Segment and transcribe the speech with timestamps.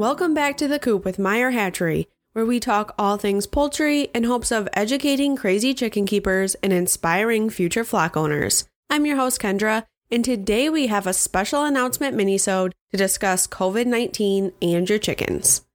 [0.00, 4.24] Welcome back to The Coop with Meyer Hatchery, where we talk all things poultry in
[4.24, 8.64] hopes of educating crazy chicken keepers and inspiring future flock owners.
[8.88, 14.54] I'm your host, Kendra, and today we have a special announcement minisode to discuss COVID-19
[14.62, 15.66] and your chickens.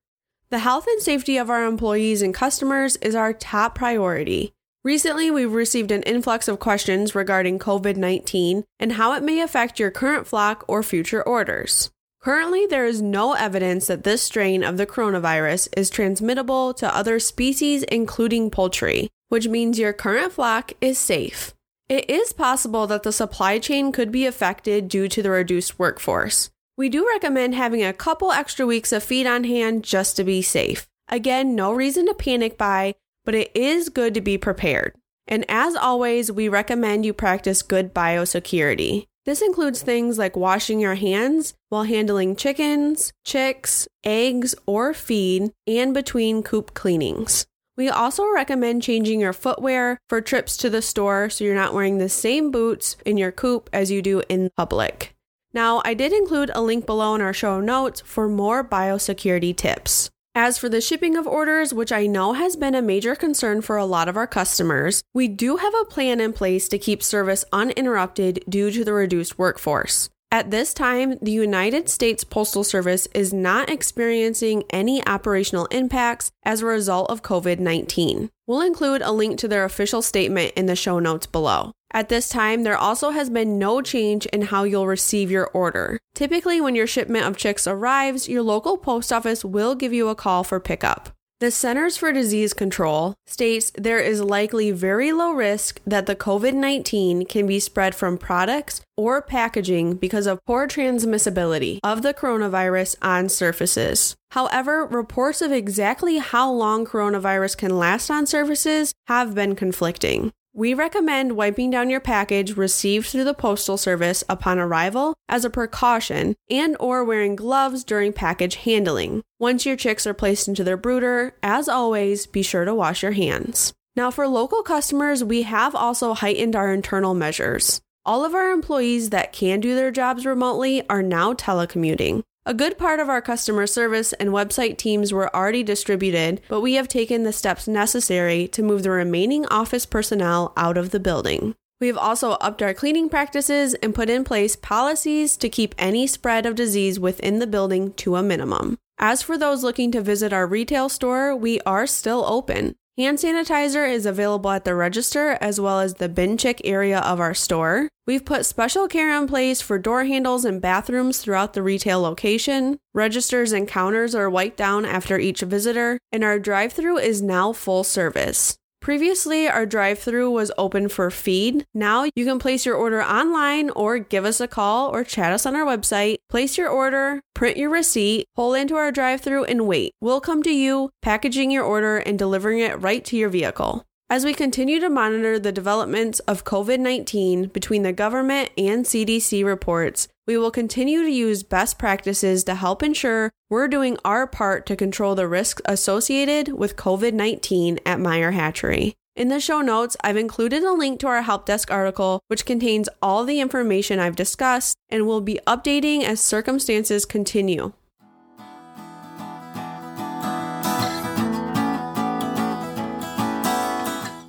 [0.49, 4.53] The health and safety of our employees and customers is our top priority.
[4.83, 9.79] Recently, we've received an influx of questions regarding COVID 19 and how it may affect
[9.79, 11.91] your current flock or future orders.
[12.25, 17.19] Currently, there is no evidence that this strain of the coronavirus is transmittable to other
[17.19, 21.53] species, including poultry, which means your current flock is safe.
[21.87, 26.49] It is possible that the supply chain could be affected due to the reduced workforce.
[26.75, 30.41] We do recommend having a couple extra weeks of feed on hand just to be
[30.41, 30.87] safe.
[31.07, 34.95] Again, no reason to panic buy, but it is good to be prepared.
[35.27, 39.05] And as always, we recommend you practice good biosecurity.
[39.25, 45.95] This includes things like washing your hands while handling chickens, chicks, eggs, or feed, and
[45.95, 47.47] between coop cleanings.
[47.75, 51.97] We also recommend changing your footwear for trips to the store so you're not wearing
[51.97, 55.15] the same boots in your coop as you do in public.
[55.53, 60.11] Now, I did include a link below in our show notes for more biosecurity tips.
[60.37, 63.77] As for the shipping of orders, which I know has been a major concern for
[63.77, 67.45] a lot of our customers, we do have a plan in place to keep service
[67.53, 70.09] uninterrupted due to the reduced workforce.
[70.33, 76.59] At this time, the United States Postal Service is not experiencing any operational impacts as
[76.59, 78.29] a result of COVID 19.
[78.45, 81.71] We'll include a link to their official statement in the show notes below.
[81.95, 85.97] At this time, there also has been no change in how you'll receive your order.
[86.13, 90.15] Typically, when your shipment of chicks arrives, your local post office will give you a
[90.15, 91.11] call for pickup.
[91.39, 96.53] The Centers for Disease Control states there is likely very low risk that the COVID
[96.53, 102.97] 19 can be spread from products or packaging because of poor transmissibility of the coronavirus
[103.01, 104.15] on surfaces.
[104.31, 110.33] However, reports of exactly how long coronavirus can last on surfaces have been conflicting.
[110.57, 115.49] We recommend wiping down your package received through the postal service upon arrival as a
[115.49, 119.21] precaution and or wearing gloves during package handling.
[119.37, 123.11] Once your chicks are placed into their brooder, as always, be sure to wash your
[123.11, 123.73] hands.
[123.97, 127.81] Now for local customers, we have also heightened our internal measures.
[128.05, 132.23] All of our employees that can do their jobs remotely are now telecommuting.
[132.47, 136.75] A good part of our customer service and website teams were already distributed, but we
[136.75, 141.55] have taken the steps necessary to move the remaining office personnel out of the building.
[141.81, 146.05] We have also upped our cleaning practices and put in place policies to keep any
[146.05, 148.77] spread of disease within the building to a minimum.
[148.99, 152.75] As for those looking to visit our retail store, we are still open.
[152.97, 157.19] Hand sanitizer is available at the register as well as the bin check area of
[157.19, 157.89] our store.
[158.07, 162.77] We've put special care in place for door handles and bathrooms throughout the retail location.
[162.93, 167.51] Registers and counters are wiped down after each visitor, and our drive through is now
[167.51, 168.55] full service.
[168.85, 171.65] Previously, our drive through was open for feed.
[171.73, 175.47] Now you can place your order online or give us a call or chat us
[175.47, 176.17] on our website.
[176.29, 179.93] Place your order, print your receipt, pull into our drive through, and wait.
[180.01, 183.83] We'll come to you, packaging your order and delivering it right to your vehicle.
[184.07, 189.43] As we continue to monitor the developments of COVID 19 between the government and CDC
[189.43, 194.65] reports, we will continue to use best practices to help ensure we're doing our part
[194.65, 198.95] to control the risks associated with COVID 19 at Meyer Hatchery.
[199.15, 202.89] In the show notes, I've included a link to our help desk article, which contains
[203.01, 207.71] all the information I've discussed and will be updating as circumstances continue.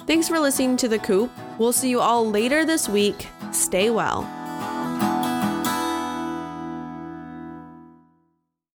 [0.06, 1.32] Thanks for listening to The Coop.
[1.58, 3.26] We'll see you all later this week.
[3.50, 4.45] Stay well.